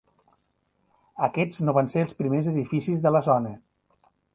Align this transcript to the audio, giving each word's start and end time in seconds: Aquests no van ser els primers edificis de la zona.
Aquests 1.29 1.63
no 1.67 1.77
van 1.81 1.93
ser 1.95 2.03
els 2.07 2.19
primers 2.23 2.51
edificis 2.57 3.09
de 3.09 3.17
la 3.17 3.27
zona. 3.33 3.59